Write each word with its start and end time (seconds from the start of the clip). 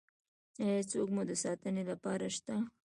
ایا 0.63 0.81
څوک 0.91 1.07
مو 1.15 1.21
د 1.29 1.31
ساتنې 1.43 1.83
لپاره 1.91 2.25
شته؟ 2.35 2.55